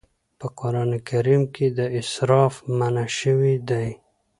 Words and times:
په 0.39 0.47
قرآن 0.59 0.91
کريم 1.09 1.43
کې 1.53 1.65
اسراف 1.99 2.53
منع 2.77 3.05
شوی 3.19 3.53
دی. 3.69 3.87